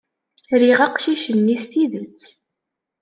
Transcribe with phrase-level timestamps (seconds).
[0.61, 2.23] Riɣ aqcic-nni s tidet.